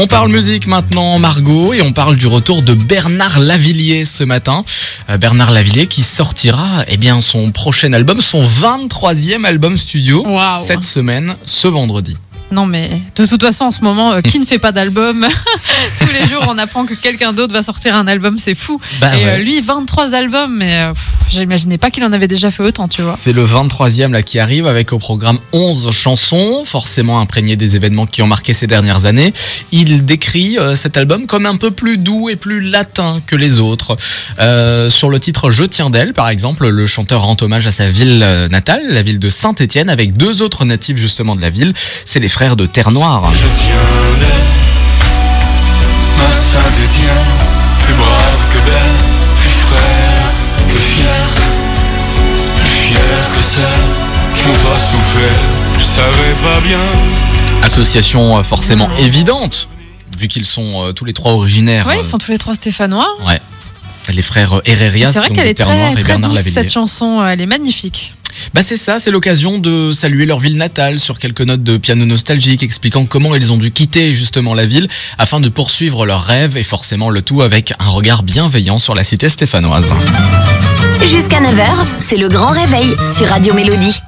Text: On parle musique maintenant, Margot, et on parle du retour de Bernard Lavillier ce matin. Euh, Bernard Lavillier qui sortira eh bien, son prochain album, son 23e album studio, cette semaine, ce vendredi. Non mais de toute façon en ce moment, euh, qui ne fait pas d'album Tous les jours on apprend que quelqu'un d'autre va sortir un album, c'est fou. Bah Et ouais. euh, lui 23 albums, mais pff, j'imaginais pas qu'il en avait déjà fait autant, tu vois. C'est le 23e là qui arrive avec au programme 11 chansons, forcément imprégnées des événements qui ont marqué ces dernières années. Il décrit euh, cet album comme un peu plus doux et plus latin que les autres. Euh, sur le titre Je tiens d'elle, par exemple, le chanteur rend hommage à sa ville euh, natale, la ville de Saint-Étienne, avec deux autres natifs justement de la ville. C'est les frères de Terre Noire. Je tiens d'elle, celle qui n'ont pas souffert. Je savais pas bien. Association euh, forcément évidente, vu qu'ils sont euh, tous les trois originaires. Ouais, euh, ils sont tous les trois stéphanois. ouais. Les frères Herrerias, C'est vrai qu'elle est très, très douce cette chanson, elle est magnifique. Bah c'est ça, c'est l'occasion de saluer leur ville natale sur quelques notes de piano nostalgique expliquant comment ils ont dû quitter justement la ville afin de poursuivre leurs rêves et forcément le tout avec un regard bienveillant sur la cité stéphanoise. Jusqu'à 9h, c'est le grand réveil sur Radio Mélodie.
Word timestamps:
On 0.00 0.06
parle 0.06 0.30
musique 0.30 0.68
maintenant, 0.68 1.18
Margot, 1.18 1.72
et 1.74 1.82
on 1.82 1.92
parle 1.92 2.16
du 2.16 2.28
retour 2.28 2.62
de 2.62 2.72
Bernard 2.72 3.40
Lavillier 3.40 4.04
ce 4.04 4.22
matin. 4.22 4.64
Euh, 5.10 5.16
Bernard 5.18 5.50
Lavillier 5.50 5.88
qui 5.88 6.02
sortira 6.02 6.84
eh 6.86 6.96
bien, 6.96 7.20
son 7.20 7.50
prochain 7.50 7.92
album, 7.92 8.20
son 8.20 8.44
23e 8.44 9.44
album 9.44 9.76
studio, 9.76 10.24
cette 10.64 10.84
semaine, 10.84 11.34
ce 11.44 11.66
vendredi. 11.66 12.16
Non 12.52 12.64
mais 12.64 13.02
de 13.16 13.26
toute 13.26 13.42
façon 13.42 13.64
en 13.64 13.70
ce 13.72 13.82
moment, 13.82 14.12
euh, 14.12 14.20
qui 14.20 14.38
ne 14.38 14.46
fait 14.46 14.60
pas 14.60 14.72
d'album 14.72 15.26
Tous 15.98 16.08
les 16.18 16.26
jours 16.28 16.46
on 16.48 16.56
apprend 16.58 16.86
que 16.86 16.94
quelqu'un 16.94 17.32
d'autre 17.32 17.52
va 17.52 17.62
sortir 17.62 17.96
un 17.96 18.06
album, 18.06 18.38
c'est 18.38 18.54
fou. 18.54 18.80
Bah 19.00 19.16
Et 19.16 19.24
ouais. 19.24 19.30
euh, 19.32 19.38
lui 19.38 19.60
23 19.60 20.14
albums, 20.14 20.56
mais 20.56 20.92
pff, 20.94 21.17
j'imaginais 21.28 21.78
pas 21.78 21.90
qu'il 21.90 22.04
en 22.04 22.12
avait 22.12 22.28
déjà 22.28 22.50
fait 22.50 22.62
autant, 22.62 22.88
tu 22.88 23.02
vois. 23.02 23.16
C'est 23.18 23.32
le 23.32 23.44
23e 23.44 24.10
là 24.10 24.22
qui 24.22 24.38
arrive 24.38 24.66
avec 24.66 24.92
au 24.92 24.98
programme 24.98 25.38
11 25.52 25.90
chansons, 25.92 26.62
forcément 26.64 27.20
imprégnées 27.20 27.56
des 27.56 27.76
événements 27.76 28.06
qui 28.06 28.22
ont 28.22 28.26
marqué 28.26 28.52
ces 28.52 28.66
dernières 28.66 29.06
années. 29.06 29.32
Il 29.72 30.04
décrit 30.04 30.58
euh, 30.58 30.76
cet 30.76 30.96
album 30.96 31.26
comme 31.26 31.46
un 31.46 31.56
peu 31.56 31.70
plus 31.70 31.98
doux 31.98 32.28
et 32.28 32.36
plus 32.36 32.60
latin 32.60 33.20
que 33.26 33.36
les 33.36 33.60
autres. 33.60 33.96
Euh, 34.40 34.90
sur 34.90 35.10
le 35.10 35.20
titre 35.20 35.50
Je 35.50 35.64
tiens 35.64 35.90
d'elle, 35.90 36.12
par 36.12 36.28
exemple, 36.28 36.68
le 36.68 36.86
chanteur 36.86 37.22
rend 37.22 37.36
hommage 37.40 37.66
à 37.66 37.72
sa 37.72 37.88
ville 37.88 38.22
euh, 38.22 38.48
natale, 38.48 38.82
la 38.88 39.02
ville 39.02 39.18
de 39.18 39.30
Saint-Étienne, 39.30 39.88
avec 39.90 40.16
deux 40.16 40.42
autres 40.42 40.64
natifs 40.64 40.96
justement 40.96 41.36
de 41.36 41.40
la 41.40 41.50
ville. 41.50 41.72
C'est 42.04 42.20
les 42.20 42.28
frères 42.28 42.56
de 42.56 42.66
Terre 42.66 42.90
Noire. 42.90 43.30
Je 43.34 43.46
tiens 43.56 44.18
d'elle, 44.18 44.57
celle 53.58 54.40
qui 54.40 54.46
n'ont 54.48 54.70
pas 54.70 54.78
souffert. 54.78 55.40
Je 55.78 55.84
savais 55.84 56.34
pas 56.42 56.60
bien. 56.60 56.80
Association 57.62 58.38
euh, 58.38 58.42
forcément 58.42 58.88
évidente, 58.98 59.68
vu 60.18 60.28
qu'ils 60.28 60.44
sont 60.44 60.84
euh, 60.84 60.92
tous 60.92 61.04
les 61.04 61.12
trois 61.12 61.32
originaires. 61.32 61.86
Ouais, 61.86 61.96
euh, 61.96 62.00
ils 62.02 62.04
sont 62.04 62.18
tous 62.18 62.30
les 62.30 62.38
trois 62.38 62.54
stéphanois. 62.54 63.08
ouais. 63.26 63.40
Les 64.10 64.22
frères 64.22 64.62
Herrerias, 64.64 65.12
C'est 65.12 65.18
vrai 65.18 65.28
qu'elle 65.28 65.48
est 65.48 65.52
très, 65.52 65.94
très 65.96 66.18
douce 66.18 66.38
cette 66.40 66.72
chanson, 66.72 67.22
elle 67.26 67.42
est 67.42 67.46
magnifique. 67.46 68.14
Bah 68.54 68.62
c'est 68.62 68.78
ça, 68.78 68.98
c'est 68.98 69.10
l'occasion 69.10 69.58
de 69.58 69.92
saluer 69.92 70.24
leur 70.24 70.38
ville 70.38 70.56
natale 70.56 70.98
sur 70.98 71.18
quelques 71.18 71.42
notes 71.42 71.62
de 71.62 71.76
piano 71.76 72.06
nostalgique 72.06 72.62
expliquant 72.62 73.04
comment 73.04 73.34
ils 73.34 73.52
ont 73.52 73.58
dû 73.58 73.70
quitter 73.70 74.14
justement 74.14 74.54
la 74.54 74.64
ville 74.64 74.88
afin 75.18 75.40
de 75.40 75.50
poursuivre 75.50 76.06
leurs 76.06 76.24
rêves 76.24 76.56
et 76.56 76.62
forcément 76.64 77.10
le 77.10 77.20
tout 77.20 77.42
avec 77.42 77.74
un 77.78 77.88
regard 77.90 78.22
bienveillant 78.22 78.78
sur 78.78 78.94
la 78.94 79.04
cité 79.04 79.28
stéphanoise. 79.28 79.92
Jusqu'à 81.06 81.40
9h, 81.40 81.86
c'est 82.00 82.16
le 82.16 82.28
grand 82.28 82.50
réveil 82.50 82.94
sur 83.16 83.28
Radio 83.28 83.54
Mélodie. 83.54 84.02